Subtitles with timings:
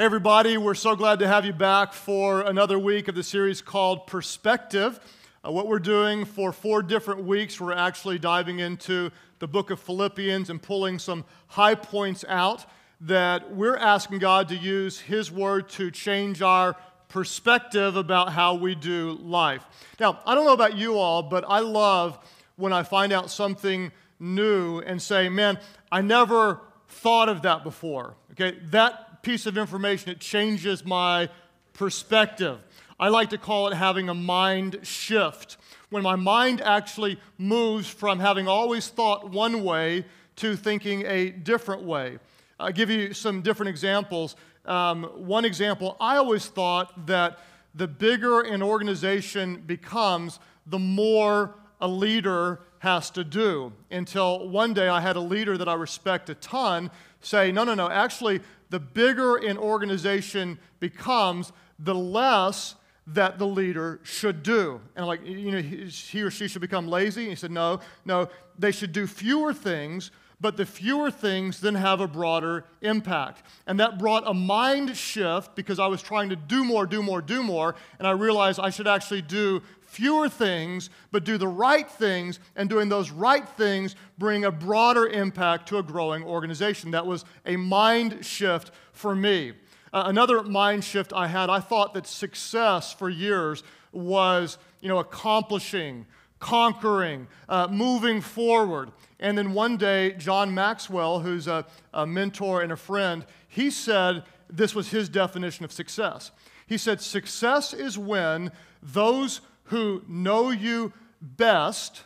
[0.00, 4.06] Everybody, we're so glad to have you back for another week of the series called
[4.06, 4.98] Perspective.
[5.46, 9.10] Uh, what we're doing for four different weeks, we're actually diving into
[9.40, 12.64] the book of Philippians and pulling some high points out
[13.02, 16.76] that we're asking God to use His word to change our
[17.10, 19.66] perspective about how we do life.
[20.00, 22.18] Now, I don't know about you all, but I love
[22.56, 25.58] when I find out something new and say, man,
[25.92, 28.14] I never thought of that before.
[28.32, 31.28] Okay, that piece of information, it changes my
[31.72, 32.58] perspective.
[32.98, 35.56] I like to call it having a mind shift.
[35.88, 40.04] When my mind actually moves from having always thought one way
[40.36, 42.18] to thinking a different way.
[42.58, 44.36] I'll give you some different examples.
[44.66, 47.38] Um, one example, I always thought that
[47.74, 53.72] the bigger an organization becomes, the more a leader has to do.
[53.90, 56.90] Until one day I had a leader that I respect a ton
[57.20, 58.40] say, no, no, no, actually,
[58.70, 64.80] the bigger an organization becomes, the less that the leader should do.
[64.96, 67.22] And like, you know, he or she should become lazy.
[67.22, 71.74] And he said, no, no, they should do fewer things, but the fewer things then
[71.74, 73.42] have a broader impact.
[73.66, 77.20] And that brought a mind shift because I was trying to do more, do more,
[77.20, 81.90] do more, and I realized I should actually do fewer things, but do the right
[81.90, 86.92] things, and doing those right things bring a broader impact to a growing organization.
[86.92, 89.52] That was a mind shift for me.
[89.92, 95.00] Uh, another mind shift I had, I thought that success for years was, you know,
[95.00, 96.06] accomplishing,
[96.38, 98.92] conquering, uh, moving forward.
[99.18, 104.22] And then one day, John Maxwell, who's a, a mentor and a friend, he said
[104.48, 106.30] this was his definition of success.
[106.68, 109.40] He said, Success is when those
[109.70, 112.02] who know you best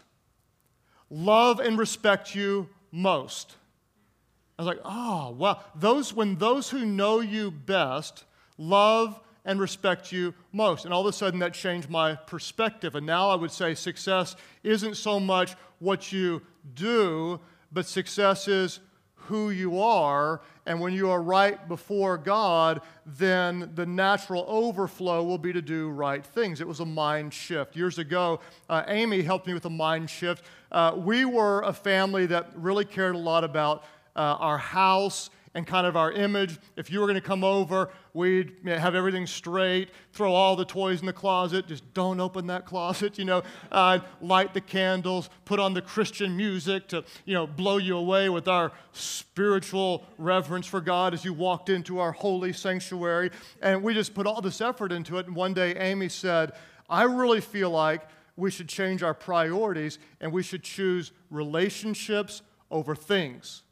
[1.10, 3.56] love and respect you most.
[4.58, 5.60] I was like, ah, oh, wow.
[5.74, 8.24] Those, when those who know you best
[8.58, 10.84] love and respect you most.
[10.84, 12.94] And all of a sudden, that changed my perspective.
[12.94, 16.42] And now I would say success isn't so much what you
[16.74, 17.40] do,
[17.72, 18.80] but success is
[19.26, 20.40] who you are.
[20.66, 25.90] And when you are right before God, then the natural overflow will be to do
[25.90, 26.60] right things.
[26.60, 27.76] It was a mind shift.
[27.76, 30.44] Years ago, uh, Amy helped me with a mind shift.
[30.72, 33.84] Uh, we were a family that really cared a lot about
[34.16, 36.58] uh, our house and kind of our image.
[36.76, 41.00] If you were going to come over, we'd have everything straight, throw all the toys
[41.00, 45.60] in the closet, just don't open that closet, you know, uh, light the candles, put
[45.60, 50.80] on the Christian music to, you know, blow you away with our spiritual reverence for
[50.80, 53.30] God as you walked into our holy sanctuary.
[53.62, 55.26] And we just put all this effort into it.
[55.26, 56.52] And one day, Amy said,
[56.88, 58.02] I really feel like
[58.36, 63.63] we should change our priorities and we should choose relationships over things.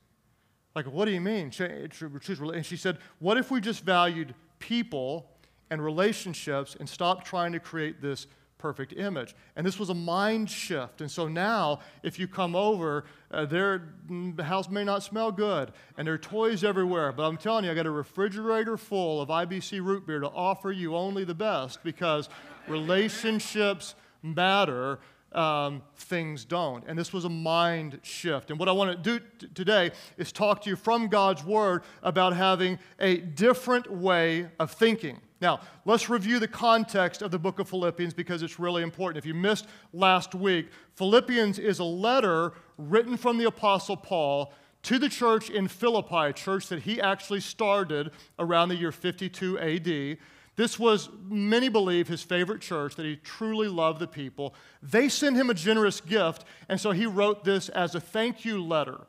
[0.74, 1.50] Like, what do you mean?
[1.58, 5.26] And she said, What if we just valued people
[5.70, 9.34] and relationships and stopped trying to create this perfect image?
[9.56, 11.02] And this was a mind shift.
[11.02, 15.72] And so now, if you come over, uh, their, mm, house may not smell good
[15.98, 17.12] and there are toys everywhere.
[17.12, 20.72] But I'm telling you, I got a refrigerator full of IBC root beer to offer
[20.72, 22.30] you only the best because
[22.66, 25.00] relationships matter
[25.36, 26.84] um, things don't.
[26.86, 28.50] And this was a mind shift.
[28.50, 31.82] And what I want to do t- today is talk to you from God's Word
[32.02, 35.20] about having a different way of thinking.
[35.40, 39.18] Now, let's review the context of the book of Philippians because it's really important.
[39.18, 44.54] If you missed last week, Philippians is a letter written from the Apostle Paul
[44.84, 49.58] to the church in Philippi, a church that he actually started around the year 52
[49.58, 50.18] AD.
[50.56, 54.54] This was, many believe, his favorite church, that he truly loved the people.
[54.82, 58.62] They sent him a generous gift, and so he wrote this as a thank you
[58.62, 59.00] letter.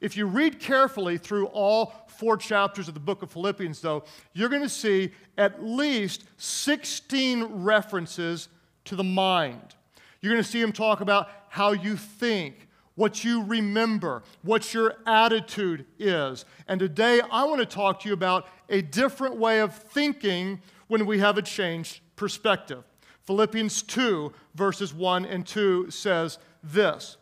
[0.00, 4.04] If you read carefully through all four chapters of the book of Philippians, though,
[4.34, 8.48] you're going to see at least 16 references
[8.84, 9.74] to the mind.
[10.20, 14.96] You're going to see him talk about how you think, what you remember, what your
[15.06, 16.44] attitude is.
[16.68, 20.60] And today I want to talk to you about a different way of thinking
[20.90, 22.82] when we have a changed perspective.
[23.22, 27.16] Philippians 2, verses 1 and 2 says this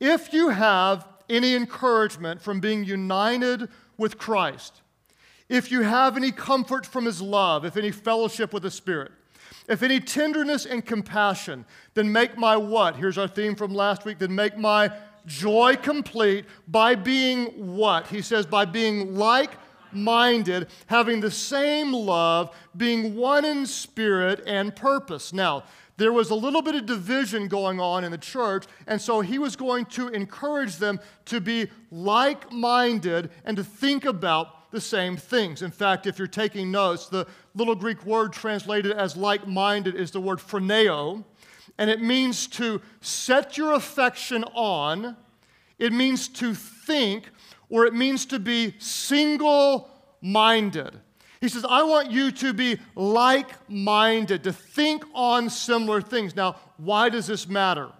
[0.00, 4.82] If you have any encouragement from being united with Christ,
[5.48, 9.12] if you have any comfort from his love, if any fellowship with the Spirit,
[9.68, 11.64] if any tenderness and compassion,
[11.94, 12.96] then make my what?
[12.96, 14.18] Here's our theme from last week.
[14.18, 14.90] Then make my
[15.24, 18.08] joy complete by being what?
[18.08, 19.52] He says, by being like
[19.94, 25.32] minded, having the same love, being one in spirit and purpose.
[25.32, 25.64] Now,
[25.96, 29.38] there was a little bit of division going on in the church, and so he
[29.38, 35.16] was going to encourage them to be like minded and to think about the same
[35.16, 35.62] things.
[35.62, 40.10] In fact, if you're taking notes, the little Greek word translated as like minded is
[40.10, 41.22] the word phroneo,
[41.78, 45.16] and it means to set your affection on,
[45.78, 47.30] it means to think,
[47.74, 49.90] or it means to be single
[50.22, 51.00] minded.
[51.40, 56.36] He says, I want you to be like minded, to think on similar things.
[56.36, 57.90] Now, why does this matter?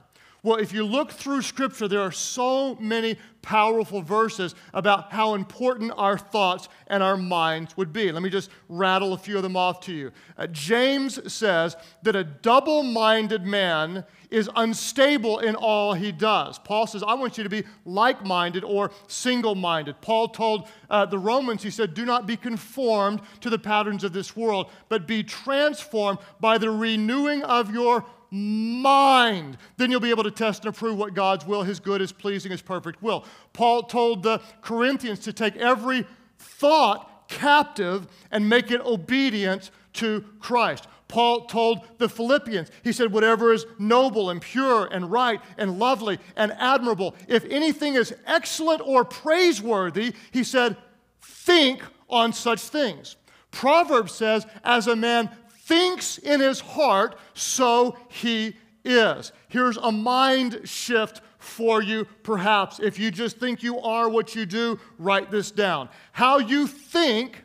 [0.45, 5.91] Well, if you look through Scripture, there are so many powerful verses about how important
[5.97, 8.13] our thoughts and our minds would be.
[8.13, 10.13] Let me just rattle a few of them off to you.
[10.37, 16.59] Uh, James says that a double minded man is unstable in all he does.
[16.59, 19.99] Paul says, I want you to be like minded or single minded.
[20.03, 24.13] Paul told uh, the Romans, he said, Do not be conformed to the patterns of
[24.13, 29.57] this world, but be transformed by the renewing of your mind.
[29.77, 32.51] Then you'll be able to test and approve what God's will, His good, His pleasing,
[32.51, 33.25] His perfect will.
[33.53, 36.05] Paul told the Corinthians to take every
[36.39, 40.89] thought captive and make it obedient to Christ.
[41.07, 46.19] Paul told the Philippians, he said, whatever is noble and pure and right and lovely
[46.35, 50.77] and admirable, if anything is excellent or praiseworthy, he said,
[51.23, 53.17] think on such things.
[53.51, 55.31] Proverbs says, as a man
[55.65, 59.33] thinks in his heart, so he is.
[59.49, 62.81] Here's a mind shift for you, perhaps.
[62.81, 65.89] If you just think you are what you do, write this down.
[66.13, 67.45] How you think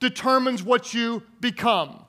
[0.00, 2.04] determines what you become.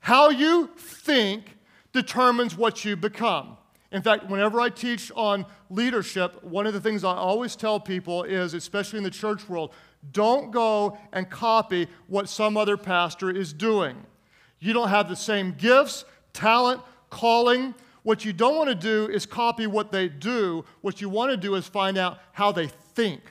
[0.00, 1.56] How you think
[1.92, 3.56] determines what you become.
[3.92, 8.22] In fact, whenever I teach on leadership, one of the things I always tell people
[8.22, 9.72] is, especially in the church world,
[10.12, 13.96] don't go and copy what some other pastor is doing.
[14.60, 17.74] You don't have the same gifts, talent, calling.
[18.02, 20.64] What you don't want to do is copy what they do.
[20.82, 23.22] What you want to do is find out how they think.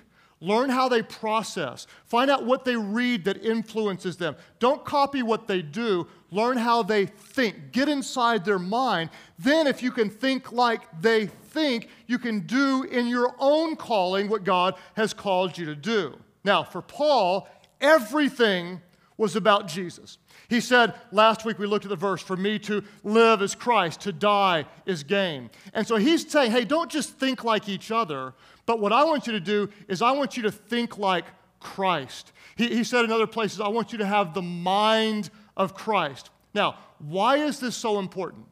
[0.42, 1.86] Learn how they process.
[2.06, 4.38] Find out what they read that influences them.
[4.60, 6.08] Don't copy what they do.
[6.32, 7.74] Learn how they think.
[7.74, 9.10] Get inside their mind.
[9.38, 14.30] Then, if you can think like they think, you can do in your own calling
[14.30, 16.18] what God has called you to do.
[16.46, 17.50] Now, for Paul,
[17.82, 18.80] everything
[19.20, 20.18] was about Jesus.
[20.48, 24.00] He said, last week we looked at the verse, for me to live is Christ,
[24.02, 25.50] to die is gain.
[25.74, 28.34] And so he's saying, hey, don't just think like each other,
[28.66, 31.26] but what I want you to do is I want you to think like
[31.60, 32.32] Christ.
[32.56, 36.30] He, he said in other places, I want you to have the mind of Christ.
[36.54, 38.46] Now, why is this so important?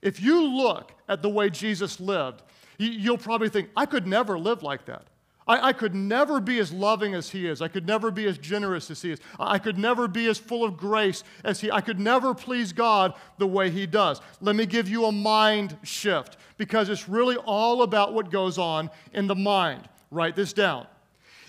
[0.00, 2.42] If you look at the way Jesus lived,
[2.78, 5.08] you'll probably think, I could never live like that.
[5.46, 7.62] I, I, could never be as loving as he is.
[7.62, 9.20] I could never be as generous as he is.
[9.38, 11.70] I could never be as full of grace as he.
[11.70, 14.20] I could never please God the way he does.
[14.40, 18.90] Let me give you a mind shift because it's really all about what goes on
[19.12, 19.88] in the mind.
[20.10, 20.86] Write this down.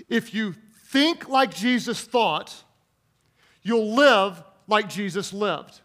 [0.09, 0.53] If you
[0.85, 2.53] think like Jesus thought,
[3.63, 5.81] you'll live like Jesus lived.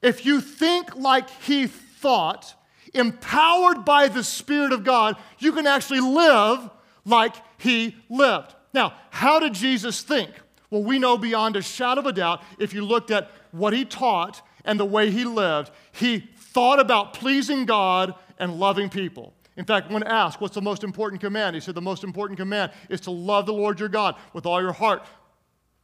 [0.00, 2.54] If you think like he thought,
[2.94, 6.70] empowered by the Spirit of God, you can actually live
[7.06, 8.54] like he lived.
[8.74, 10.30] Now, how did Jesus think?
[10.68, 13.86] Well, we know beyond a shadow of a doubt, if you looked at what he
[13.86, 19.32] taught and the way he lived, he thought about pleasing God and loving people.
[19.56, 21.54] In fact, when asked, what's the most important command?
[21.54, 24.60] He said, the most important command is to love the Lord your God with all
[24.60, 25.02] your heart,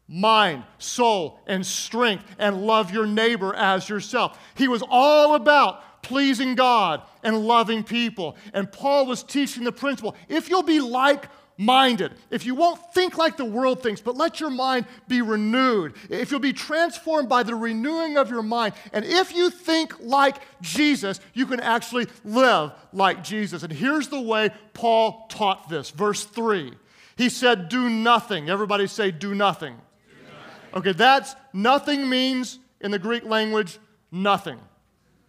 [0.09, 4.39] mind, soul, and strength, and love your neighbor as yourself.
[4.57, 8.37] He was all about pleasing God and loving people.
[8.53, 13.17] And Paul was teaching the principle if you'll be like minded, if you won't think
[13.17, 17.43] like the world thinks, but let your mind be renewed, if you'll be transformed by
[17.43, 22.73] the renewing of your mind, and if you think like Jesus, you can actually live
[22.93, 23.63] like Jesus.
[23.63, 25.91] And here's the way Paul taught this.
[25.91, 26.73] Verse 3.
[27.17, 28.49] He said, Do nothing.
[28.49, 29.75] Everybody say, Do nothing.
[29.75, 30.79] Do nothing.
[30.79, 33.79] Okay, that's nothing means in the Greek language,
[34.11, 34.59] nothing.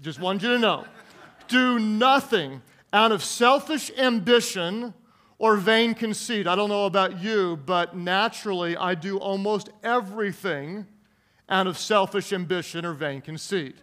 [0.04, 0.84] Just want you to know.
[1.48, 4.94] Do nothing out of selfish ambition
[5.40, 6.46] or vain conceit.
[6.46, 10.86] I don't know about you, but naturally I do almost everything
[11.48, 13.78] out of selfish ambition or vain conceit.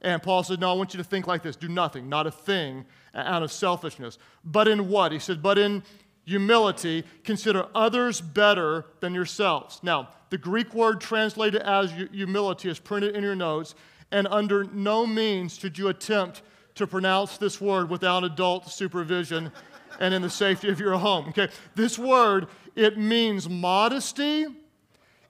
[0.00, 2.30] And Paul said, No, I want you to think like this do nothing, not a
[2.30, 4.16] thing out of selfishness.
[4.44, 5.12] But in what?
[5.12, 5.82] He said, But in
[6.24, 9.80] humility, consider others better than yourselves.
[9.82, 13.74] Now, the Greek word translated as humility is printed in your notes
[14.10, 16.42] and under no means should you attempt
[16.76, 19.50] to pronounce this word without adult supervision
[19.98, 21.28] and in the safety of your home.
[21.28, 24.46] Okay, this word, it means modesty,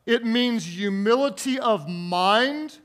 [0.05, 2.79] it means humility of mind,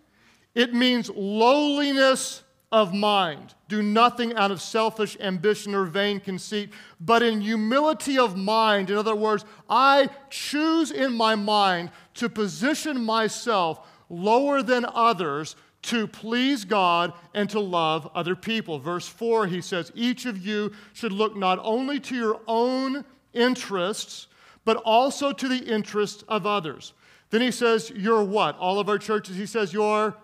[0.53, 3.53] it means lowliness of mind.
[3.67, 8.89] Do nothing out of selfish ambition or vain conceit, but in humility of mind.
[8.89, 16.07] In other words, I choose in my mind to position myself lower than others to
[16.07, 18.79] please God and to love other people.
[18.79, 24.27] Verse 4, he says, Each of you should look not only to your own interests,
[24.63, 26.93] but also to the interests of others.
[27.31, 28.57] Then he says, You're what?
[28.57, 30.15] All of our churches, he says, Your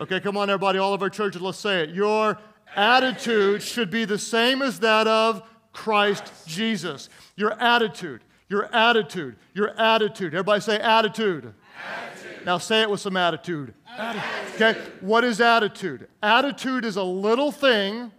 [0.00, 1.90] Okay, come on, everybody, all of our churches, let's say it.
[1.90, 2.38] Your
[2.74, 5.42] attitude should be the same as that of
[5.74, 7.10] Christ Jesus.
[7.36, 10.32] Your attitude, your attitude, your attitude.
[10.32, 11.52] Everybody say attitude.
[11.86, 12.19] attitude.
[12.44, 13.74] Now say it with some attitude.
[13.86, 14.22] attitude.
[14.54, 16.08] Okay, what is attitude?
[16.22, 18.12] Attitude is a little thing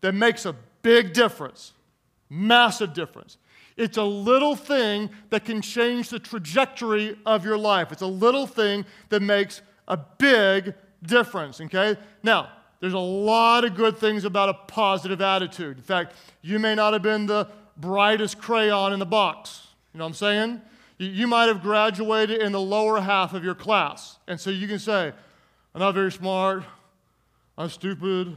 [0.00, 1.72] that makes a big difference,
[2.28, 3.36] massive difference.
[3.76, 7.92] It's a little thing that can change the trajectory of your life.
[7.92, 11.96] It's a little thing that makes a big difference, okay?
[12.22, 12.50] Now,
[12.80, 15.78] there's a lot of good things about a positive attitude.
[15.78, 19.66] In fact, you may not have been the brightest crayon in the box.
[19.92, 20.60] You know what I'm saying?
[21.02, 24.18] You might have graduated in the lower half of your class.
[24.28, 25.14] And so you can say,
[25.74, 26.62] I'm not very smart,
[27.56, 28.36] I'm stupid,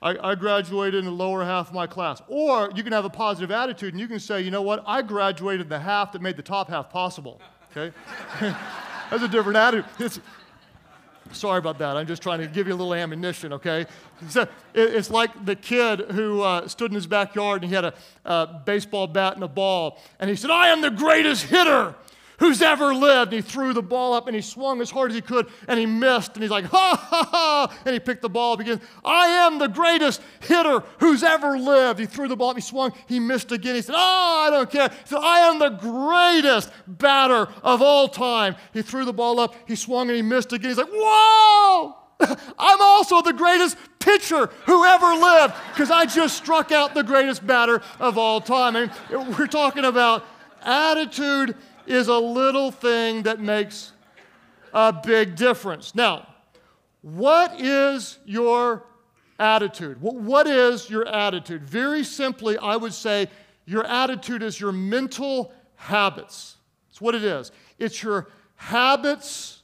[0.00, 2.22] I, I, graduated in the lower half of my class.
[2.28, 5.02] Or you can have a positive attitude and you can say, you know what, I
[5.02, 7.40] graduated in the half that made the top half possible.
[7.72, 7.92] Okay?
[8.40, 9.90] That's a different attitude.
[9.98, 10.20] It's,
[11.36, 11.96] Sorry about that.
[11.96, 13.86] I'm just trying to give you a little ammunition, okay?
[14.74, 18.62] It's like the kid who uh, stood in his backyard and he had a, a
[18.64, 21.94] baseball bat and a ball, and he said, I am the greatest hitter
[22.38, 23.32] who's ever lived.
[23.32, 25.78] And he threw the ball up and he swung as hard as he could and
[25.78, 26.34] he missed.
[26.34, 27.78] And he's like, ha ha ha.
[27.84, 28.80] And he picked the ball up again.
[29.04, 32.00] I am the greatest hitter who's ever lived.
[32.00, 33.74] He threw the ball up, he swung, he missed again.
[33.74, 34.88] He said, Oh, I don't care.
[34.88, 38.56] He said, I am the greatest batter of all time.
[38.72, 40.70] He threw the ball up, he swung and he missed again.
[40.70, 41.96] He's like, Whoa!
[42.58, 47.46] I'm also the greatest pitcher who ever lived because I just struck out the greatest
[47.46, 48.76] batter of all time.
[48.76, 50.24] I mean, we're talking about
[50.62, 53.92] attitude is a little thing that makes
[54.72, 55.94] a big difference.
[55.94, 56.26] Now,
[57.02, 58.84] what is your
[59.38, 60.00] attitude?
[60.00, 61.62] What is your attitude?
[61.62, 63.28] Very simply, I would say
[63.64, 66.56] your attitude is your mental habits.
[66.90, 67.52] It's what it is.
[67.78, 69.62] It's your habits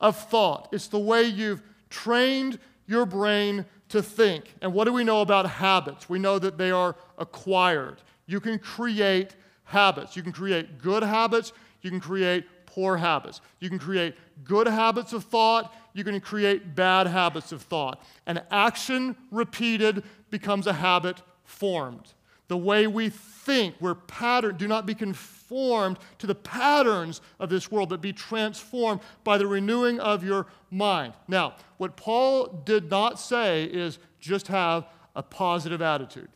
[0.00, 0.68] of thought.
[0.72, 4.54] It's the way you've trained your brain to think.
[4.60, 6.08] And what do we know about habits?
[6.08, 8.00] We know that they are acquired.
[8.26, 10.16] You can create habits.
[10.16, 11.52] You can create good habits,
[11.82, 13.40] you can create poor habits.
[13.60, 18.02] You can create good habits of thought, you can create bad habits of thought.
[18.26, 22.14] An action repeated becomes a habit formed.
[22.48, 27.70] The way we think, we're patterned, do not be conformed to the patterns of this
[27.70, 31.12] world, but be transformed by the renewing of your mind.
[31.28, 36.28] Now, what Paul did not say is just have a positive attitude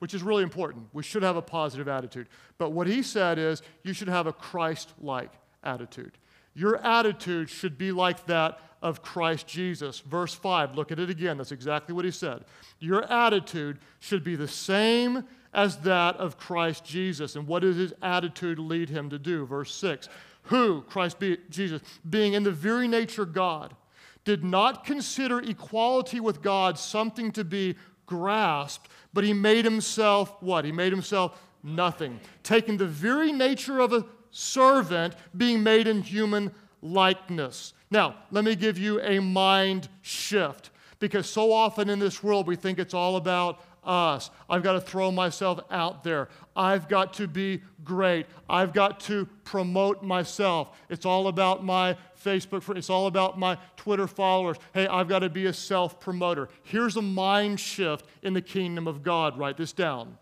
[0.00, 0.86] which is really important.
[0.92, 2.28] We should have a positive attitude.
[2.58, 5.30] But what he said is you should have a Christ like
[5.62, 6.18] attitude.
[6.54, 10.00] Your attitude should be like that of Christ Jesus.
[10.00, 11.36] Verse 5, look at it again.
[11.36, 12.44] That's exactly what he said.
[12.80, 17.36] Your attitude should be the same as that of Christ Jesus.
[17.36, 19.44] And what does his attitude lead him to do?
[19.46, 20.08] Verse 6
[20.44, 23.76] Who, Christ be, Jesus, being in the very nature God,
[24.24, 27.76] did not consider equality with God something to be
[28.10, 30.64] grasped, but he made himself what?
[30.64, 36.50] He made himself nothing, taking the very nature of a servant, being made in human
[36.82, 37.72] likeness.
[37.88, 42.56] Now, let me give you a mind shift because so often in this world we
[42.56, 44.30] think it's all about us.
[44.48, 46.28] I've got to throw myself out there.
[46.54, 48.26] I've got to be great.
[48.48, 50.78] I've got to promote myself.
[50.88, 54.58] It's all about my Facebook, it's all about my Twitter followers.
[54.74, 56.48] Hey, I've got to be a self promoter.
[56.62, 59.38] Here's a mind shift in the kingdom of God.
[59.38, 60.18] Write this down.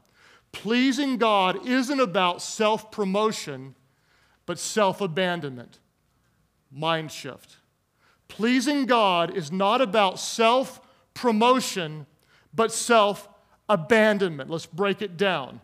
[0.52, 3.74] Pleasing God isn't about self promotion,
[4.46, 5.80] but self abandonment.
[6.70, 7.56] Mind shift.
[8.28, 10.80] Pleasing God is not about self
[11.14, 12.06] promotion,
[12.54, 13.28] but self
[13.68, 14.50] abandonment.
[14.50, 15.60] Let's break it down.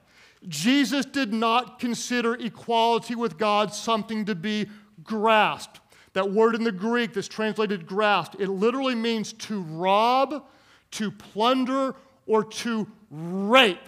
[0.46, 4.68] Jesus did not consider equality with God something to be
[5.02, 5.80] grasped.
[6.12, 10.44] That word in the Greek that's translated grasped, it literally means to rob,
[10.92, 11.94] to plunder,
[12.26, 13.78] or to rape.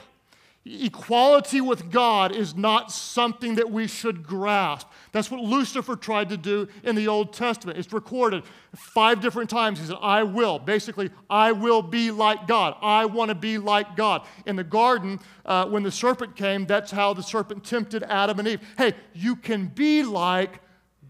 [0.69, 4.89] Equality with God is not something that we should grasp.
[5.13, 7.79] That's what Lucifer tried to do in the Old Testament.
[7.79, 8.43] It's recorded
[8.75, 9.79] five different times.
[9.79, 10.59] He said, I will.
[10.59, 12.75] Basically, I will be like God.
[12.83, 14.27] I want to be like God.
[14.45, 18.49] In the garden, uh, when the serpent came, that's how the serpent tempted Adam and
[18.49, 18.61] Eve.
[18.77, 20.59] Hey, you can be like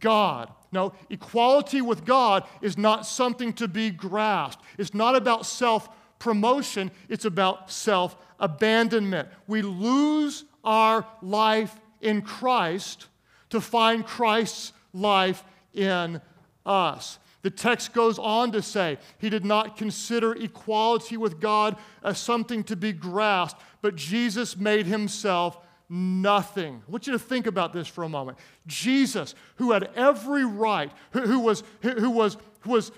[0.01, 0.53] God.
[0.71, 4.63] No, equality with God is not something to be grasped.
[4.77, 9.29] It's not about self promotion, it's about self abandonment.
[9.47, 13.07] We lose our life in Christ
[13.51, 16.21] to find Christ's life in
[16.65, 17.19] us.
[17.43, 22.65] The text goes on to say he did not consider equality with God as something
[22.65, 26.83] to be grasped, but Jesus made himself nothing.
[26.87, 28.39] I want you to think about this for a moment.
[28.67, 32.91] Jesus, who had every right, who, who was, who, was, who was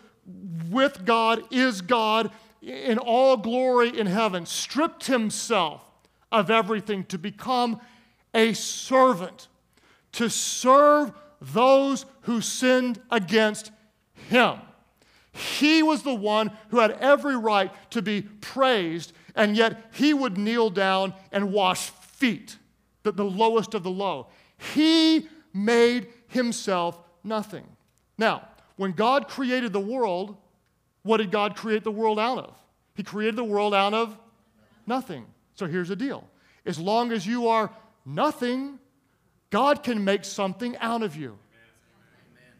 [0.71, 2.30] with God, is God
[2.62, 5.84] in all glory in heaven, stripped himself
[6.30, 7.80] of everything to become
[8.34, 9.48] a servant,
[10.12, 13.70] to serve those who sinned against
[14.28, 14.58] him.
[15.32, 20.36] He was the one who had every right to be praised, and yet he would
[20.36, 22.56] kneel down and wash feet
[23.04, 24.26] the, the lowest of the low.
[24.74, 27.64] He made himself nothing.
[28.16, 30.36] Now, when God created the world,
[31.08, 32.54] what did God create the world out of?
[32.94, 34.14] He created the world out of
[34.86, 35.24] nothing.
[35.54, 36.28] So here's the deal
[36.66, 37.70] as long as you are
[38.04, 38.78] nothing,
[39.48, 41.38] God can make something out of you.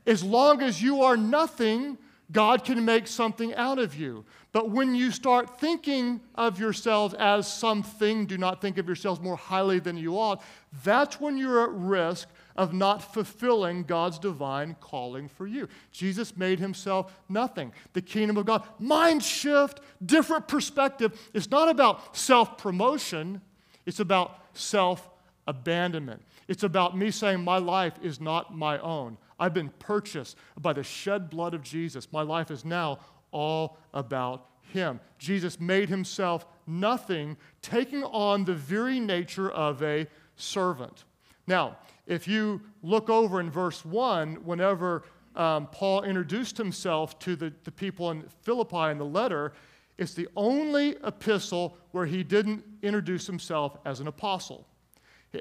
[0.07, 1.99] As long as you are nothing,
[2.33, 4.25] God can make something out of you.
[4.53, 9.37] But when you start thinking of yourselves as something, do not think of yourselves more
[9.37, 10.43] highly than you ought,
[10.83, 12.29] that's when you're at risk
[12.59, 15.69] of not fulfilling God's divine calling for you.
[15.93, 17.73] Jesus made himself nothing.
[17.93, 21.19] The kingdom of God, mind shift, different perspective.
[21.33, 23.41] It's not about self promotion,
[23.87, 25.09] it's about self
[25.47, 26.21] abandonment.
[26.49, 29.19] It's about me saying, My life is not my own.
[29.39, 32.13] I've been purchased by the shed blood of Jesus.
[32.13, 32.99] My life is now
[33.31, 34.99] all about Him.
[35.19, 41.05] Jesus made Himself nothing, taking on the very nature of a servant.
[41.47, 45.05] Now, if you look over in verse 1, whenever
[45.37, 49.53] um, Paul introduced himself to the, the people in Philippi in the letter,
[49.99, 54.67] it's the only epistle where he didn't introduce himself as an apostle.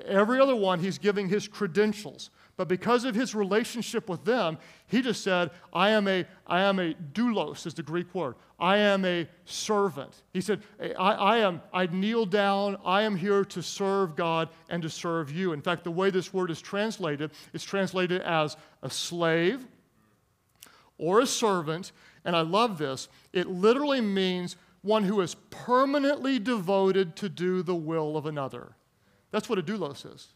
[0.05, 2.29] Every other one, he's giving his credentials.
[2.57, 6.79] But because of his relationship with them, he just said, I am a, I am
[6.79, 8.33] a doulos, is the Greek word.
[8.59, 10.23] I am a servant.
[10.33, 14.81] He said, I, I, am, I kneel down, I am here to serve God and
[14.81, 15.53] to serve you.
[15.53, 19.63] In fact, the way this word is translated, is translated as a slave
[20.97, 21.91] or a servant.
[22.25, 23.07] And I love this.
[23.33, 28.75] It literally means one who is permanently devoted to do the will of another.
[29.29, 30.29] That's what a doulos is.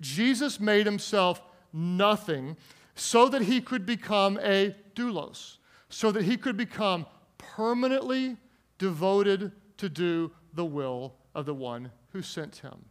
[0.00, 2.56] Jesus made himself nothing
[2.94, 7.06] so that he could become a doulos, so that he could become
[7.38, 8.36] permanently
[8.78, 12.84] devoted to do the will of the one who sent him.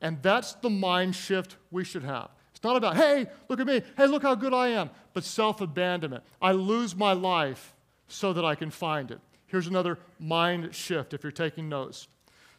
[0.00, 2.30] And that's the mind shift we should have.
[2.50, 5.60] It's not about, hey, look at me, hey, look how good I am, but self
[5.60, 6.24] abandonment.
[6.40, 7.74] I lose my life
[8.08, 9.20] so that I can find it.
[9.46, 12.08] Here's another mind shift if you're taking notes.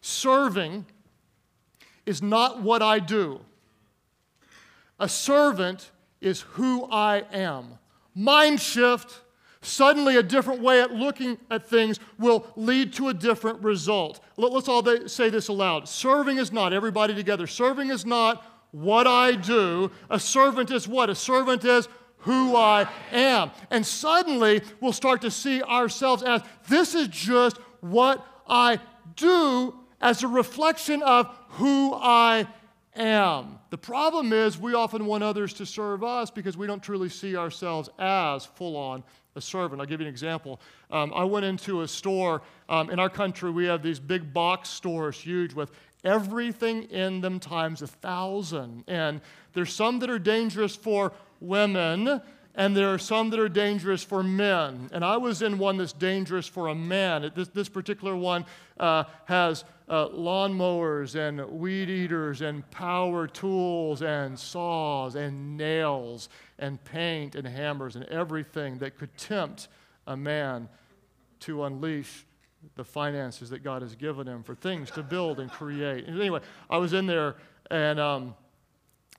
[0.02, 0.86] Serving
[2.06, 3.42] is not what I do.
[5.00, 7.80] A servant is who I am.
[8.16, 9.22] Mind shift,
[9.62, 14.24] suddenly a different way at looking at things will lead to a different result.
[14.38, 15.88] Let's all say this aloud.
[15.90, 19.92] Serving is not, everybody together, serving is not what I do.
[20.10, 21.10] A servant is what?
[21.10, 21.88] A servant is
[22.20, 23.52] who I am.
[23.70, 28.80] And suddenly we'll start to see ourselves as this is just what I
[29.16, 32.48] do as a reflection of who I am.
[33.70, 37.36] The problem is we often want others to serve us because we don't truly see
[37.36, 39.04] ourselves as full on
[39.36, 39.82] a servant.
[39.82, 40.62] I'll give you an example.
[40.92, 42.44] Um, I went into a store.
[42.70, 45.72] Um, in our country, we have these big box stores, huge, with
[46.04, 48.84] everything in them times a thousand.
[48.88, 49.22] And
[49.54, 52.22] there's some that are dangerous for women,
[52.56, 54.90] and there are some that are dangerous for men.
[54.92, 57.32] And I was in one that's dangerous for a man.
[57.36, 58.46] This, this particular one
[58.80, 66.84] uh, has uh, lawnmowers and weed eaters and power tools and saws and nails and
[66.84, 69.68] paint and hammers and everything that could tempt
[70.06, 70.70] a man
[71.40, 72.26] to unleash
[72.76, 76.06] the finances that God has given him for things to build and create.
[76.06, 76.40] And anyway,
[76.70, 77.36] I was in there
[77.70, 78.36] and um,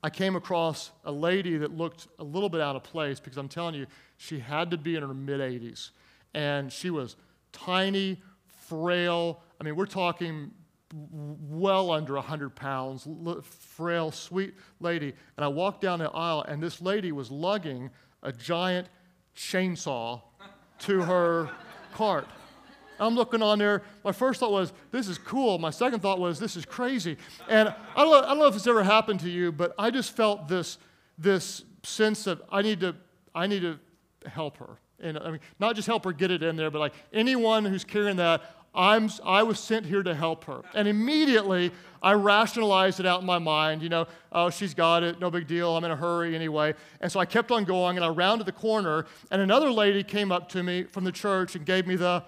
[0.05, 3.47] I came across a lady that looked a little bit out of place because I'm
[3.47, 3.87] telling you,
[4.17, 5.89] she had to be in her mid 80s.
[6.35, 7.15] And she was
[7.51, 8.21] tiny,
[8.67, 9.41] frail.
[9.59, 10.51] I mean, we're talking
[10.93, 13.07] well under 100 pounds,
[13.41, 15.11] frail, sweet lady.
[15.37, 17.89] And I walked down the aisle, and this lady was lugging
[18.21, 18.89] a giant
[19.35, 20.21] chainsaw
[20.81, 21.49] to her
[21.95, 22.27] cart.
[22.99, 23.83] I'm looking on there.
[24.03, 25.57] My first thought was, this is cool.
[25.57, 27.17] My second thought was, this is crazy.
[27.49, 29.91] And I don't, know, I don't know if it's ever happened to you, but I
[29.91, 30.77] just felt this,
[31.17, 32.95] this sense of I need to,
[33.33, 33.79] I need to
[34.29, 34.79] help her.
[34.99, 37.83] And I mean, not just help her get it in there, but like anyone who's
[37.83, 38.41] carrying that,
[38.73, 40.61] I'm, I was sent here to help her.
[40.73, 41.71] And immediately,
[42.03, 43.81] I rationalized it out in my mind.
[43.81, 46.73] You know, oh, she's got it, no big deal, I'm in a hurry anyway.
[46.99, 50.31] And so I kept on going, and I rounded the corner, and another lady came
[50.31, 52.23] up to me from the church and gave me the,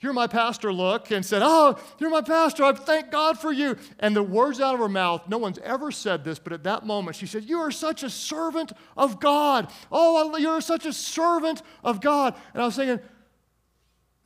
[0.00, 2.64] you're my pastor look, and said, Oh, you're my pastor.
[2.64, 3.76] I thank God for you.
[3.98, 6.84] And the words out of her mouth, no one's ever said this, but at that
[6.84, 9.70] moment, she said, You are such a servant of God.
[9.90, 12.34] Oh, you're such a servant of God.
[12.52, 13.00] And I was thinking,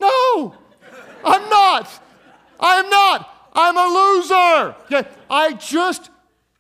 [0.00, 0.54] No,
[1.24, 2.02] I'm not.
[2.58, 3.50] I'm not.
[3.52, 5.06] I'm a loser.
[5.30, 6.10] I just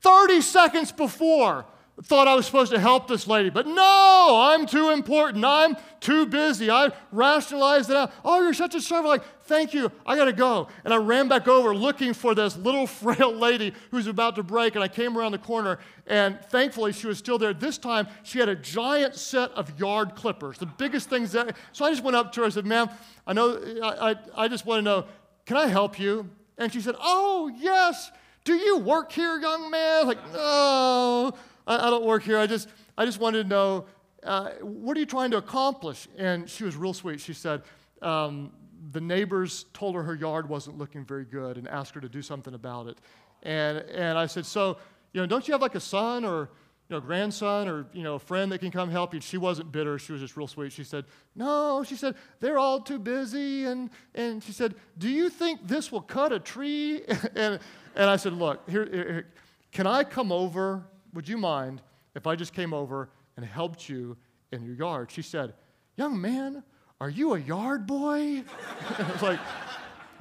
[0.00, 1.66] 30 seconds before
[2.02, 5.44] thought I was supposed to help this lady, but no, I'm too important.
[5.44, 6.70] I'm too busy.
[6.70, 8.12] I rationalized it out.
[8.24, 9.08] Oh, you're such a servant.
[9.08, 9.90] Like, thank you.
[10.06, 10.68] I got to go.
[10.84, 14.76] And I ran back over looking for this little frail lady who's about to break.
[14.76, 17.52] And I came around the corner, and thankfully she was still there.
[17.52, 21.56] This time she had a giant set of yard clippers, the biggest things that.
[21.72, 22.46] So I just went up to her.
[22.46, 22.88] I said, ma'am,
[23.26, 25.04] I know, I, I, I just want to know,
[25.46, 26.28] can I help you?
[26.58, 28.10] And she said, oh, yes.
[28.44, 30.06] Do you work here, young man?
[30.06, 31.34] Like, no.
[31.68, 32.38] I, I don't work here.
[32.38, 33.84] I just, I just wanted to know,
[34.24, 36.08] uh, what are you trying to accomplish?
[36.16, 37.20] And she was real sweet.
[37.20, 37.62] She said,
[38.02, 38.52] um,
[38.90, 42.22] the neighbors told her her yard wasn't looking very good and asked her to do
[42.22, 42.98] something about it.
[43.42, 44.78] And, and I said, so,
[45.12, 46.50] you know, don't you have like a son or,
[46.88, 49.20] you know, grandson or, you know, a friend that can come help you?
[49.20, 49.98] She wasn't bitter.
[49.98, 50.72] She was just real sweet.
[50.72, 51.04] She said,
[51.36, 53.64] no, she said, they're all too busy.
[53.64, 57.02] And, and she said, do you think this will cut a tree?
[57.34, 57.60] and,
[57.94, 59.26] and I said, look, here, here,
[59.70, 61.82] can I come over would you mind
[62.14, 64.16] if I just came over and helped you
[64.52, 65.10] in your yard?
[65.10, 65.54] She said,
[65.96, 66.62] Young man,
[67.00, 68.42] are you a yard boy?
[68.98, 69.40] I was like,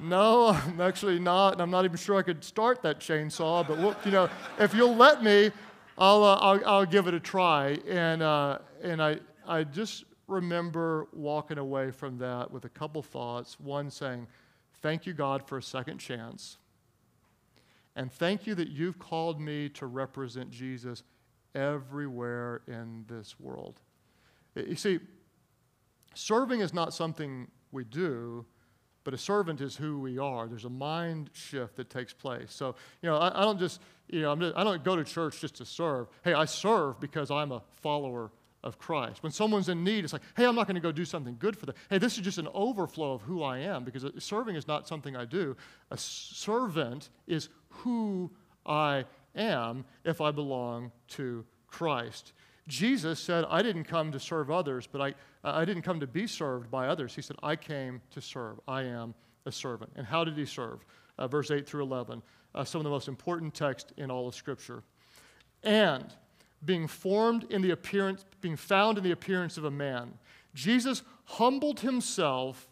[0.00, 1.54] No, I'm actually not.
[1.54, 4.74] And I'm not even sure I could start that chainsaw, but we'll, you know, if
[4.74, 5.50] you'll let me,
[5.96, 7.78] I'll, uh, I'll, I'll, give it a try.
[7.88, 13.58] And, uh, and I, I just remember walking away from that with a couple thoughts.
[13.58, 14.26] One saying,
[14.80, 16.58] Thank you, God, for a second chance.
[17.98, 21.02] And thank you that you've called me to represent Jesus
[21.56, 23.80] everywhere in this world.
[24.54, 25.00] You see,
[26.14, 28.46] serving is not something we do,
[29.02, 30.46] but a servant is who we are.
[30.46, 32.52] There's a mind shift that takes place.
[32.52, 35.40] So, you know, I, I don't just, you know, just, I don't go to church
[35.40, 36.06] just to serve.
[36.22, 38.30] Hey, I serve because I'm a follower
[38.64, 39.22] of Christ.
[39.22, 41.56] When someone's in need, it's like, hey, I'm not going to go do something good
[41.56, 41.74] for them.
[41.90, 45.16] Hey, this is just an overflow of who I am because serving is not something
[45.16, 45.56] I do.
[45.90, 48.30] A servant is who
[48.66, 52.32] I am if I belong to Christ.
[52.66, 56.26] Jesus said, I didn't come to serve others, but I, I didn't come to be
[56.26, 57.14] served by others.
[57.14, 58.60] He said, I came to serve.
[58.68, 59.14] I am
[59.46, 59.90] a servant.
[59.96, 60.84] And how did he serve?
[61.18, 62.22] Uh, verse 8 through 11,
[62.54, 64.82] uh, some of the most important text in all of Scripture.
[65.62, 66.12] And
[66.64, 70.14] being formed in the appearance, being found in the appearance of a man,
[70.54, 72.68] Jesus humbled himself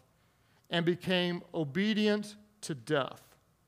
[0.69, 3.21] and became obedient to death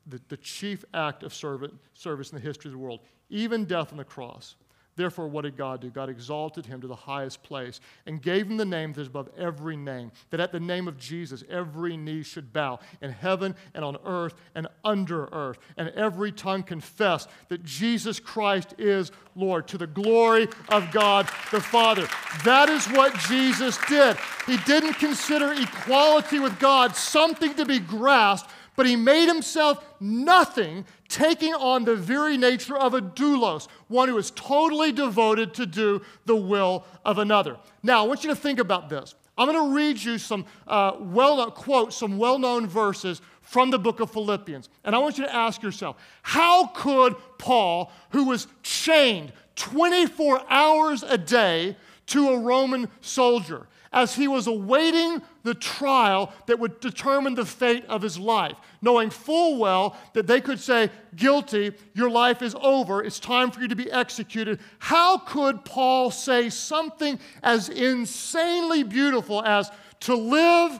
[0.10, 3.92] the, the chief act of servant, service in the history of the world, even death
[3.92, 4.56] on the cross.
[5.00, 5.90] Therefore, what did God do?
[5.90, 9.30] God exalted him to the highest place and gave him the name that is above
[9.38, 13.86] every name, that at the name of Jesus, every knee should bow in heaven and
[13.86, 19.78] on earth and under earth, and every tongue confess that Jesus Christ is Lord, to
[19.78, 22.06] the glory of God the Father.
[22.44, 24.18] That is what Jesus did.
[24.48, 30.86] He didn't consider equality with God something to be grasped, but he made himself nothing,
[31.10, 36.02] taking on the very nature of a doulos, one who is totally devoted to do
[36.26, 37.58] the will of another.
[37.84, 39.16] Now, I want you to think about this.
[39.38, 44.00] I'm going to read you some uh, well quote some well-known verses from the book
[44.02, 49.32] of Philippians, and I want you to ask yourself: How could Paul, who was chained
[49.56, 56.60] 24 hours a day to a Roman soldier, as he was awaiting the trial that
[56.60, 61.74] would determine the fate of his life, knowing full well that they could say, Guilty,
[61.94, 64.60] your life is over, it's time for you to be executed.
[64.78, 69.72] How could Paul say something as insanely beautiful as,
[70.02, 70.80] To live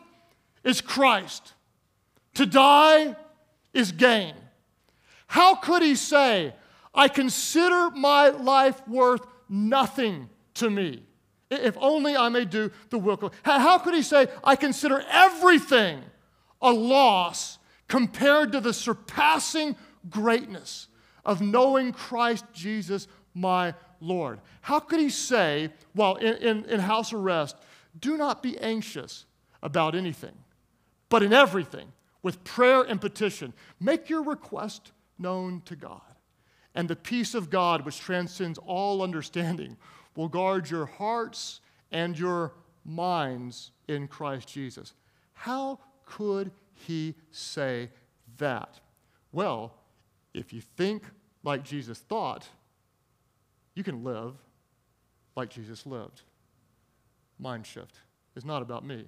[0.64, 1.54] is Christ,
[2.36, 3.16] to die
[3.74, 4.36] is gain?
[5.28, 6.54] How could he say,
[6.94, 11.04] I consider my life worth nothing to me?
[11.50, 16.02] If only I may do the will of How could he say, I consider everything
[16.62, 17.58] a loss
[17.88, 19.76] compared to the surpassing
[20.10, 20.88] greatness
[21.26, 24.42] of knowing Christ Jesus my Lord?
[24.62, 27.56] How could he say, while in, in, in house arrest,
[28.00, 29.26] do not be anxious
[29.64, 30.38] about anything,
[31.10, 36.02] but in everything, with prayer and petition, make your request known to God.
[36.76, 39.78] And the peace of God, which transcends all understanding,
[40.16, 42.54] will guard your hearts and your
[42.86, 44.94] minds in Christ Jesus.
[45.34, 47.90] How could he say
[48.38, 48.80] that?
[49.32, 49.74] Well,
[50.34, 51.04] if you think
[51.44, 52.48] like Jesus thought,
[53.76, 54.36] you can live
[55.36, 56.22] like Jesus lived.
[57.40, 57.96] Mind shift.
[58.36, 59.06] It's not about me,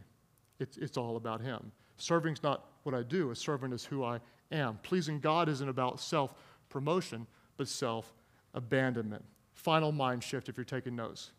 [0.60, 1.72] it's, it's all about him.
[1.98, 4.20] Serving's not what I do, a servant is who I
[4.52, 4.80] am.
[4.82, 6.34] Pleasing God isn't about self
[6.70, 8.14] promotion, but self
[8.54, 9.24] abandonment.
[9.62, 11.32] Final mind shift if you're taking notes.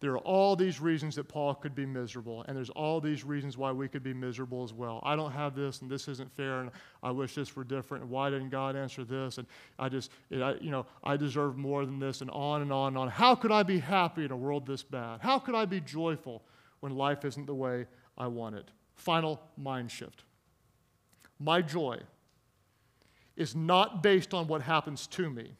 [0.00, 3.56] There are all these reasons that Paul could be miserable, and there's all these reasons
[3.56, 5.00] why we could be miserable as well.
[5.02, 6.70] I don't have this, and this isn't fair, and
[7.02, 9.38] I wish this were different, and why didn't God answer this?
[9.38, 9.46] And
[9.78, 12.98] I just, I, you know, I deserve more than this, and on and on and
[12.98, 13.08] on.
[13.08, 15.20] How could I be happy in a world this bad?
[15.20, 16.42] How could I be joyful
[16.80, 17.86] when life isn't the way
[18.18, 18.70] I want it?
[18.94, 20.22] Final mind shift.
[21.40, 21.98] My joy
[23.36, 25.56] is not based on what happens to me,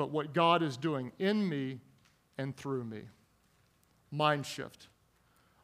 [0.00, 1.78] but what God is doing in me
[2.38, 3.02] and through me.
[4.10, 4.88] Mind shift.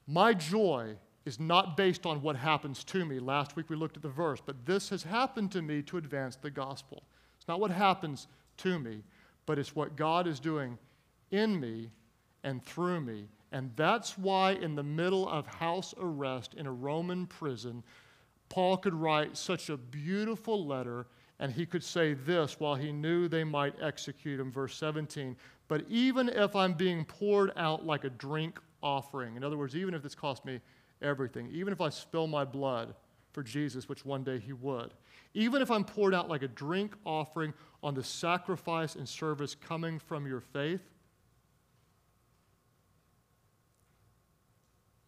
[0.07, 3.18] My joy is not based on what happens to me.
[3.18, 6.37] Last week we looked at the verse, but this has happened to me to advance
[6.37, 7.05] the gospel.
[7.38, 9.05] It's not what happens to me,
[9.46, 10.77] but it's what God is doing
[11.31, 11.90] in me
[12.44, 13.29] and through me.
[13.53, 17.83] And that's why, in the middle of house arrest in a Roman prison,
[18.51, 21.07] Paul could write such a beautiful letter
[21.38, 24.51] and he could say this while he knew they might execute him.
[24.51, 25.37] Verse 17.
[25.68, 29.94] But even if I'm being poured out like a drink offering, in other words, even
[29.94, 30.61] if this cost me
[31.03, 32.94] everything, even if I spill my blood
[33.33, 34.94] for Jesus, which one day he would,
[35.35, 39.99] even if I'm poured out like a drink offering on the sacrifice and service coming
[39.99, 40.81] from your faith,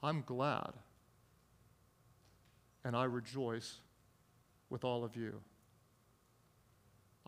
[0.03, 0.73] I'm glad
[2.85, 3.81] and I rejoice
[4.71, 5.41] with all of you.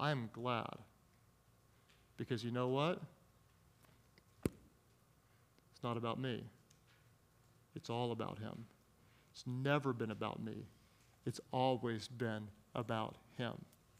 [0.01, 0.79] I am glad
[2.17, 3.01] because you know what?
[4.45, 6.43] It's not about me,
[7.77, 8.65] it's all about Him.
[9.33, 10.65] It's never been about me,
[11.27, 13.53] it's always been about Him.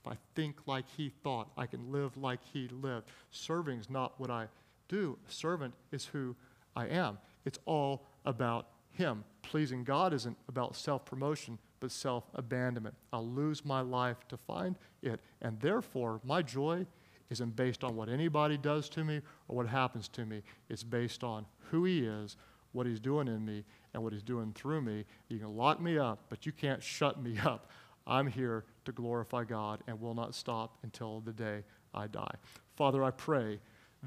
[0.03, 3.07] If I think like He thought, I can live like He lived.
[3.31, 4.47] Serving's not what I
[4.89, 6.35] do, a servant is who
[6.75, 7.19] I am.
[7.45, 9.25] It's all about him.
[9.43, 12.95] Pleasing God isn't about self promotion, but self abandonment.
[13.13, 15.21] I'll lose my life to find it.
[15.41, 16.87] And therefore, my joy
[17.31, 20.43] isn't based on what anybody does to me or what happens to me.
[20.69, 22.37] It's based on who He is,
[22.73, 23.65] what He's doing in me,
[23.95, 25.05] and what He's doing through me.
[25.29, 27.71] You can lock me up, but you can't shut me up.
[28.07, 31.65] I'm here to glorify God and will not stop until the day
[31.95, 32.35] I die.
[32.77, 33.61] Father, I pray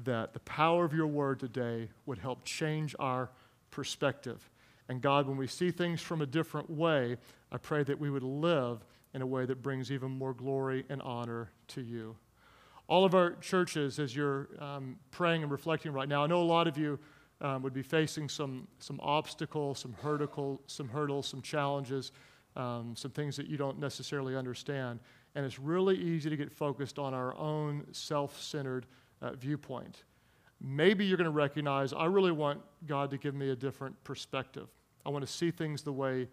[0.04, 3.30] that the power of your word today would help change our
[3.70, 4.50] perspective
[4.88, 7.16] and God, when we see things from a different way,
[7.50, 11.00] I pray that we would live in a way that brings even more glory and
[11.02, 12.16] honor to you.
[12.86, 16.44] All of our churches, as you're um, praying and reflecting right now, I know a
[16.44, 16.98] lot of you
[17.40, 22.12] um, would be facing some, some obstacles, some, hurticle, some hurdles, some challenges,
[22.56, 25.00] um, some things that you don't necessarily understand.
[25.34, 28.86] And it's really easy to get focused on our own self centered
[29.22, 30.04] uh, viewpoint
[30.64, 34.68] maybe you're going to recognize I really want God to give me a different perspective.
[35.04, 36.28] I want to see things the way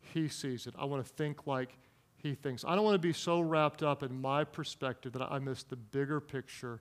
[0.00, 0.74] He sees it.
[0.78, 1.76] I want to think like
[2.16, 2.64] He thinks.
[2.64, 5.76] I don't want to be so wrapped up in my perspective that I miss the
[5.76, 6.80] bigger picture.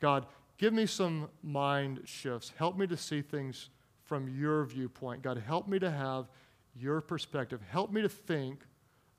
[0.00, 0.26] God,
[0.58, 2.52] give me some mind shifts.
[2.56, 3.70] Help me to see things
[4.04, 5.22] from your viewpoint.
[5.22, 6.28] God, help me to have
[6.74, 7.60] your perspective.
[7.68, 8.60] Help me to think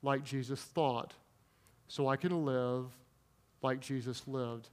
[0.02, 1.14] like Jesus thought
[1.88, 2.86] so I can live
[3.62, 4.68] like Jesus lived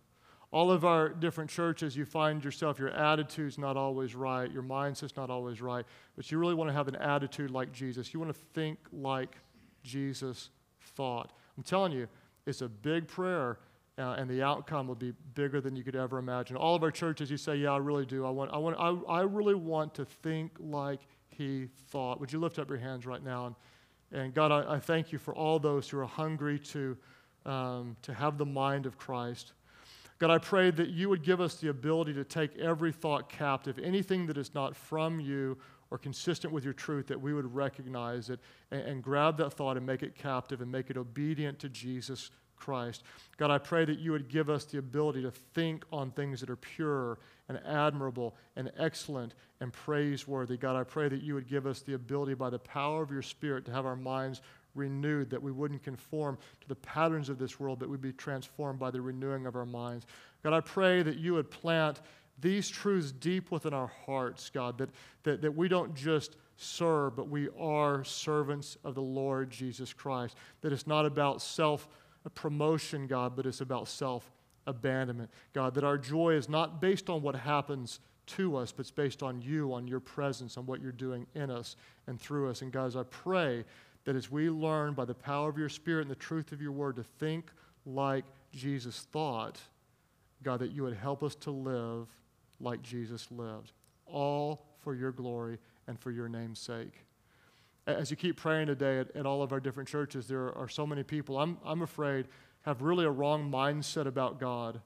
[0.52, 5.16] all of our different churches, you find yourself, your attitude's not always right, your mindset's
[5.16, 5.86] not always right,
[6.18, 8.14] but you really want to have an attitude like Jesus.
[8.14, 9.38] You want to think like
[9.84, 10.50] Jesus
[10.82, 11.32] thought.
[11.56, 12.08] I'm telling you,
[12.46, 13.60] it's a big prayer,
[13.98, 16.58] uh, and the outcome will be bigger than you could ever imagine.
[16.58, 18.26] All of our churches, you say, Yeah, I really do.
[18.26, 22.20] I, want, I, want, I, I really want to think like he thought.
[22.20, 23.48] Would you lift up your hands right now?
[23.48, 23.56] And,
[24.12, 26.98] and God, I, I thank you for all those who are hungry to,
[27.46, 29.54] um, to have the mind of Christ.
[30.22, 33.80] God, I pray that you would give us the ability to take every thought captive,
[33.80, 35.58] anything that is not from you
[35.90, 39.78] or consistent with your truth, that we would recognize it and, and grab that thought
[39.78, 43.02] and make it captive and make it obedient to Jesus Christ.
[43.38, 46.52] God, I pray that you would give us the ability to think on things that
[46.52, 47.18] are pure
[47.50, 50.56] and admirable and excellent and praiseworthy.
[50.56, 53.24] God, I pray that you would give us the ability by the power of your
[53.24, 54.44] Spirit to have our minds
[54.76, 58.80] renewed, that we wouldn't conform to the patterns of this world, but we'd be transformed
[58.80, 60.06] by the renewing of our minds.
[60.44, 62.02] God, I pray that you would plant
[62.40, 64.90] these truths deep within our hearts, God, that,
[65.24, 70.36] that, that we don't just serve, but we are servants of the Lord Jesus Christ.
[70.62, 71.88] That it's not about self
[72.36, 74.32] promotion, God, but it's about self
[74.68, 75.76] abandonment, God.
[75.76, 79.42] That our joy is not based on what happens to us, but it's based on
[79.42, 81.76] you, on your presence, on what you're doing in us
[82.08, 82.62] and through us.
[82.62, 83.66] And guys, I pray
[84.06, 86.72] that as we learn by the power of your Spirit and the truth of your
[86.72, 87.52] word to think
[87.86, 89.60] like Jesus thought,
[90.44, 92.08] God, that you would help us to live
[92.60, 93.72] like Jesus lived,
[94.06, 97.06] all for your glory and for your name's sake.
[97.88, 100.86] As you keep praying today at, at all of our different churches, there are so
[100.86, 102.28] many people, I'm, I'm afraid,
[102.64, 104.82] have really a wrong mindset about God.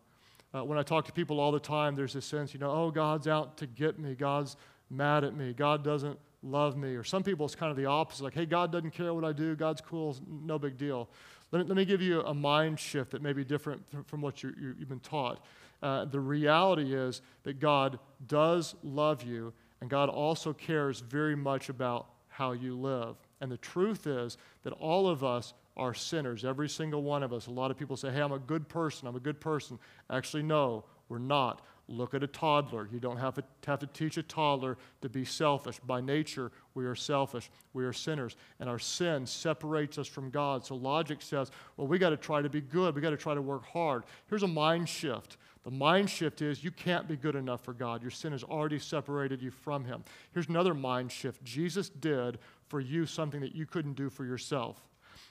[0.54, 2.92] Uh, when I talk to people all the time, there's this sense, you know, oh,
[2.92, 4.16] God's out to get me.
[4.16, 4.56] God's
[4.90, 5.54] mad at me.
[5.54, 6.96] God doesn't love me.
[6.96, 9.32] Or some people, it's kind of the opposite like, hey, God doesn't care what I
[9.32, 9.56] do.
[9.56, 10.16] God's cool.
[10.30, 11.10] No big deal.
[11.52, 14.44] Let me, let me give you a mind shift that may be different from what
[14.44, 15.44] you, you, have been taught.
[15.82, 21.70] Uh, the reality is that God does love you, and God also cares very much
[21.70, 23.16] about how you live.
[23.42, 27.48] And the truth is that all of us are sinners, every single one of us.
[27.48, 29.78] A lot of people say, hey, I'm a good person, I'm a good person.
[30.10, 31.62] Actually, no, we're not.
[31.88, 32.90] Look at a toddler.
[32.92, 35.80] You don't have to, have to teach a toddler to be selfish.
[35.80, 37.52] By nature, we are selfish.
[37.74, 38.36] We are sinners.
[38.60, 40.66] And our sin separates us from God.
[40.66, 42.96] So logic says, well, we got to try to be good.
[42.96, 44.04] We got to try to work hard.
[44.28, 45.38] Here's a mind shift.
[45.64, 48.02] The mind shift is you can't be good enough for God.
[48.02, 50.04] Your sin has already separated you from Him.
[50.34, 54.82] Here's another mind shift Jesus did for you something that you couldn't do for yourself.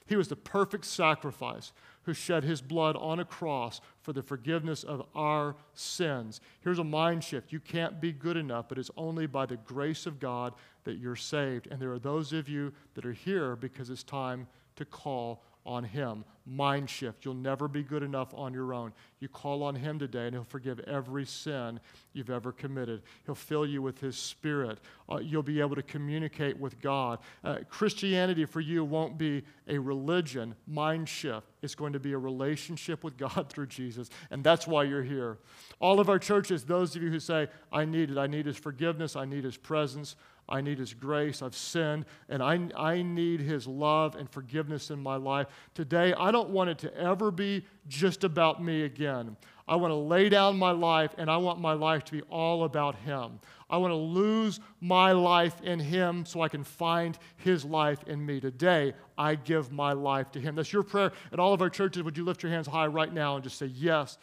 [0.07, 4.85] He was the perfect sacrifice who shed his blood on a cross for the forgiveness
[4.85, 6.43] of our sins.
[6.61, 7.53] Here's a mind shift.
[7.53, 10.53] You can't be good enough, but it's only by the grace of God
[10.85, 11.69] that you're saved.
[11.71, 15.85] And there are those of you that are here because it's time to call on
[15.85, 16.25] Him.
[16.47, 17.25] Mind shift.
[17.25, 18.93] You'll never be good enough on your own.
[19.21, 21.81] You call on Him today, and He'll forgive every sin
[22.13, 23.03] you've ever committed.
[23.25, 24.79] He'll fill you with His Spirit.
[25.11, 27.21] Uh, you'll be able to communicate with God.
[27.43, 31.47] Uh, Christianity for you won't be a religion, mind shift.
[31.63, 35.39] It's going to be a relationship with God through Jesus, and that's why you're here.
[35.81, 38.59] All of our churches, those of you who say, I need it, I need His
[38.59, 40.17] forgiveness, I need His presence,
[40.49, 41.43] I need His grace.
[41.43, 45.47] I've sinned, and I, I need His love and forgiveness in my life.
[45.75, 49.37] Today, I don't want it to ever be just about me again.
[49.67, 52.65] I want to lay down my life, and I want my life to be all
[52.65, 53.41] about Him.
[53.71, 58.25] I want to lose my life in Him so I can find His life in
[58.25, 58.41] me.
[58.41, 60.55] Today, I give my life to Him.
[60.55, 62.03] That's your prayer at all of our churches.
[62.03, 64.19] Would you lift your hands high right now and just say, Yes?